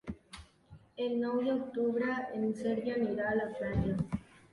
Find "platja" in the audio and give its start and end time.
3.61-3.95